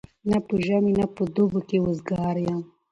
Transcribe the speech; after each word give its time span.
نه 0.29 0.37
په 0.47 0.55
ژمي 0.65 0.93
نه 0.99 1.05
په 1.15 1.23
دوبي 1.35 1.61
کي 1.67 1.77
وزګار 1.85 2.35
وو 2.43 2.57